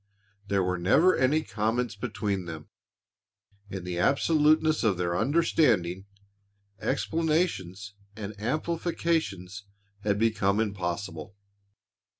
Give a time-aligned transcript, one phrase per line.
[0.47, 2.69] There were never any comments between them.
[3.69, 6.07] In the absoluteness of their understanding,
[6.79, 9.65] explanations and amplifications
[9.99, 11.35] had become impossible.